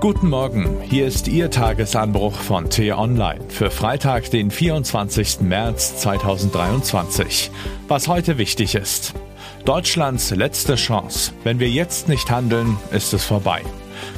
[0.00, 5.40] Guten Morgen, hier ist Ihr Tagesanbruch von T-Online für Freitag, den 24.
[5.40, 7.50] März 2023.
[7.88, 9.14] Was heute wichtig ist.
[9.64, 11.32] Deutschlands letzte Chance.
[11.44, 13.62] Wenn wir jetzt nicht handeln, ist es vorbei.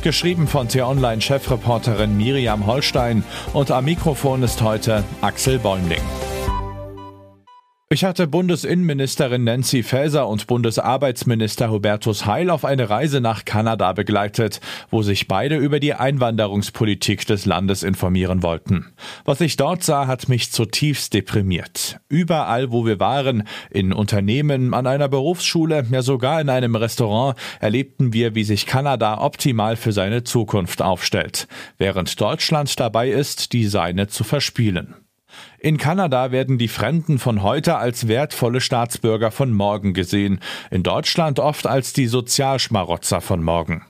[0.03, 3.23] Geschrieben von T-Online-Chefreporterin Miriam Holstein
[3.53, 6.03] und am Mikrofon ist heute Axel Bäumling.
[7.91, 14.61] Ich hatte Bundesinnenministerin Nancy Faeser und Bundesarbeitsminister Hubertus Heil auf eine Reise nach Kanada begleitet,
[14.91, 18.93] wo sich beide über die Einwanderungspolitik des Landes informieren wollten.
[19.25, 21.99] Was ich dort sah, hat mich zutiefst deprimiert.
[22.11, 28.13] Überall, wo wir waren, in Unternehmen, an einer Berufsschule, ja sogar in einem Restaurant, erlebten
[28.13, 31.49] wir, wie sich Kanada optimal für seine Zukunft aufstellt,
[31.79, 34.95] während Deutschland dabei ist, die seine zu verspielen.
[35.59, 41.39] In Kanada werden die Fremden von heute als wertvolle Staatsbürger von morgen gesehen, in Deutschland
[41.41, 43.85] oft als die Sozialschmarotzer von morgen.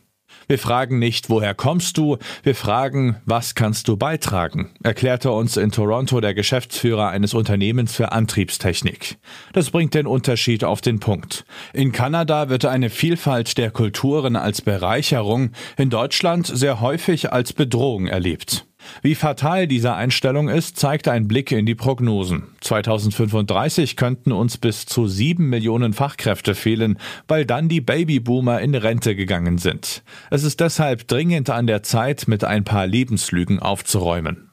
[0.46, 5.70] Wir fragen nicht, woher kommst du, wir fragen, was kannst du beitragen, erklärte uns in
[5.70, 9.18] Toronto der Geschäftsführer eines Unternehmens für Antriebstechnik.
[9.52, 11.44] Das bringt den Unterschied auf den Punkt.
[11.74, 18.06] In Kanada wird eine Vielfalt der Kulturen als Bereicherung, in Deutschland sehr häufig als Bedrohung
[18.06, 18.67] erlebt.
[19.02, 22.44] Wie fatal diese Einstellung ist, zeigt ein Blick in die Prognosen.
[22.60, 29.14] 2035 könnten uns bis zu sieben Millionen Fachkräfte fehlen, weil dann die Babyboomer in Rente
[29.14, 30.02] gegangen sind.
[30.30, 34.47] Es ist deshalb dringend an der Zeit, mit ein paar Lebenslügen aufzuräumen.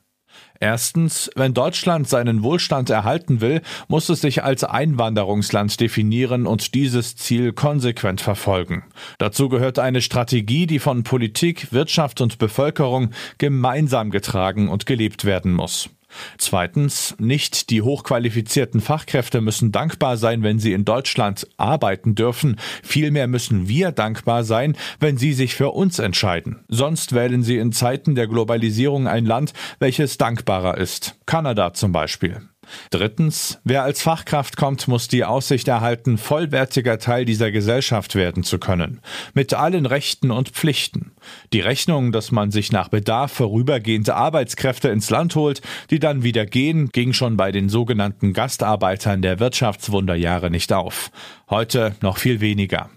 [0.59, 7.15] Erstens, wenn Deutschland seinen Wohlstand erhalten will, muss es sich als Einwanderungsland definieren und dieses
[7.15, 8.83] Ziel konsequent verfolgen.
[9.17, 15.53] Dazu gehört eine Strategie, die von Politik, Wirtschaft und Bevölkerung gemeinsam getragen und gelebt werden
[15.53, 15.89] muss.
[16.37, 22.57] Zweitens, nicht die hochqualifizierten Fachkräfte müssen dankbar sein, wenn sie in Deutschland arbeiten dürfen.
[22.83, 26.63] Vielmehr müssen wir dankbar sein, wenn sie sich für uns entscheiden.
[26.67, 31.15] Sonst wählen sie in Zeiten der Globalisierung ein Land, welches dankbarer ist.
[31.25, 32.41] Kanada zum Beispiel.
[32.89, 38.59] Drittens, wer als Fachkraft kommt, muss die Aussicht erhalten, vollwertiger Teil dieser Gesellschaft werden zu
[38.59, 39.01] können,
[39.33, 41.11] mit allen Rechten und Pflichten.
[41.53, 46.45] Die Rechnung, dass man sich nach Bedarf vorübergehende Arbeitskräfte ins Land holt, die dann wieder
[46.45, 51.11] gehen, ging schon bei den sogenannten Gastarbeitern der Wirtschaftswunderjahre nicht auf.
[51.49, 52.89] Heute noch viel weniger.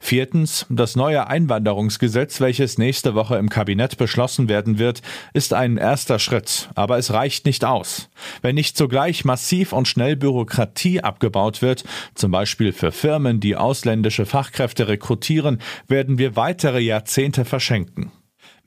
[0.00, 6.18] Viertens, das neue Einwanderungsgesetz, welches nächste Woche im Kabinett beschlossen werden wird, ist ein erster
[6.18, 8.08] Schritt, aber es reicht nicht aus.
[8.42, 11.84] Wenn nicht sogleich massiv und schnell Bürokratie abgebaut wird,
[12.14, 18.12] zum Beispiel für Firmen, die ausländische Fachkräfte rekrutieren, werden wir weitere Jahrzehnte verschenken.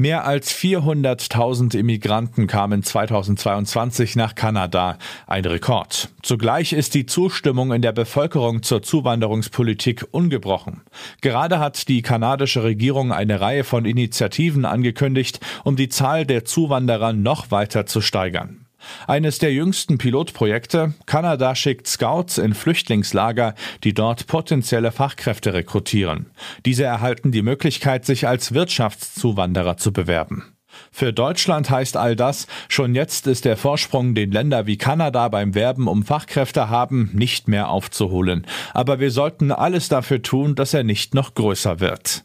[0.01, 4.97] Mehr als 400.000 Immigranten kamen 2022 nach Kanada,
[5.27, 6.09] ein Rekord.
[6.23, 10.81] Zugleich ist die Zustimmung in der Bevölkerung zur Zuwanderungspolitik ungebrochen.
[11.21, 17.13] Gerade hat die kanadische Regierung eine Reihe von Initiativen angekündigt, um die Zahl der Zuwanderer
[17.13, 18.60] noch weiter zu steigern.
[19.07, 26.31] Eines der jüngsten Pilotprojekte, Kanada schickt Scouts in Flüchtlingslager, die dort potenzielle Fachkräfte rekrutieren.
[26.65, 30.55] Diese erhalten die Möglichkeit, sich als Wirtschaftszuwanderer zu bewerben.
[30.91, 35.53] Für Deutschland heißt all das, schon jetzt ist der Vorsprung, den Länder wie Kanada beim
[35.53, 38.45] Werben um Fachkräfte haben, nicht mehr aufzuholen.
[38.73, 42.23] Aber wir sollten alles dafür tun, dass er nicht noch größer wird.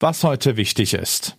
[0.00, 1.38] Was heute wichtig ist.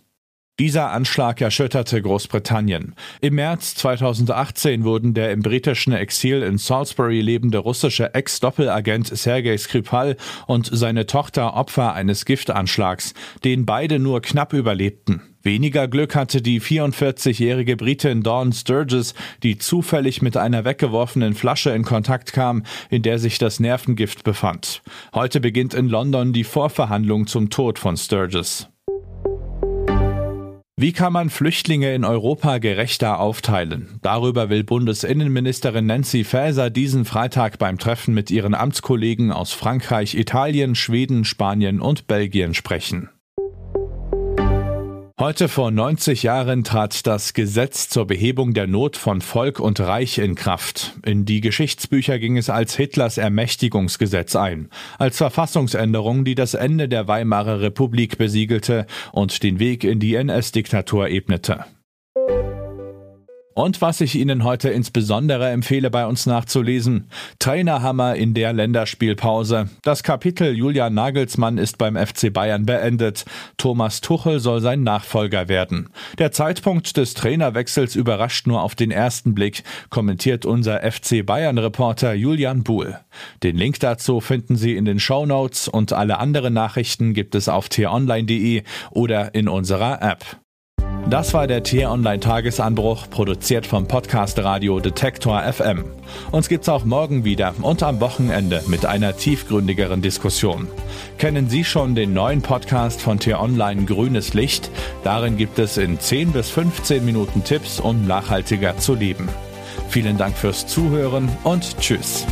[0.60, 2.96] Dieser Anschlag erschütterte Großbritannien.
[3.20, 10.16] Im März 2018 wurden der im britischen Exil in Salisbury lebende russische Ex-Doppelagent Sergei Skripal
[10.48, 13.14] und seine Tochter Opfer eines Giftanschlags,
[13.44, 15.22] den beide nur knapp überlebten.
[15.44, 19.14] Weniger Glück hatte die 44-jährige Britin Dawn Sturgis,
[19.44, 24.82] die zufällig mit einer weggeworfenen Flasche in Kontakt kam, in der sich das Nervengift befand.
[25.14, 28.68] Heute beginnt in London die Vorverhandlung zum Tod von Sturgis.
[30.80, 33.98] Wie kann man Flüchtlinge in Europa gerechter aufteilen?
[34.00, 40.76] Darüber will Bundesinnenministerin Nancy Faeser diesen Freitag beim Treffen mit ihren Amtskollegen aus Frankreich, Italien,
[40.76, 43.08] Schweden, Spanien und Belgien sprechen.
[45.20, 50.18] Heute vor 90 Jahren trat das Gesetz zur Behebung der Not von Volk und Reich
[50.18, 50.94] in Kraft.
[51.04, 57.08] In die Geschichtsbücher ging es als Hitlers Ermächtigungsgesetz ein, als Verfassungsänderung, die das Ende der
[57.08, 61.64] Weimarer Republik besiegelte und den Weg in die NS-Diktatur ebnete.
[63.58, 67.08] Und was ich Ihnen heute insbesondere empfehle, bei uns nachzulesen.
[67.40, 69.68] Trainerhammer in der Länderspielpause.
[69.82, 73.24] Das Kapitel Julian Nagelsmann ist beim FC Bayern beendet.
[73.56, 75.88] Thomas Tuchel soll sein Nachfolger werden.
[76.18, 82.62] Der Zeitpunkt des Trainerwechsels überrascht nur auf den ersten Blick, kommentiert unser FC Bayern-Reporter Julian
[82.62, 83.00] Buhl.
[83.42, 87.48] Den Link dazu finden Sie in den Show Notes und alle anderen Nachrichten gibt es
[87.48, 88.62] auf t-online.de
[88.92, 90.38] oder in unserer App.
[91.10, 95.84] Das war der T-Online Tagesanbruch, produziert vom Podcast Radio Detektor FM.
[96.32, 100.68] Uns gibt's auch morgen wieder und am Wochenende mit einer tiefgründigeren Diskussion.
[101.16, 104.70] Kennen Sie schon den neuen Podcast von T-Online Grünes Licht?
[105.02, 109.30] Darin gibt es in 10 bis 15 Minuten Tipps, um nachhaltiger zu leben.
[109.88, 112.26] Vielen Dank fürs Zuhören und Tschüss.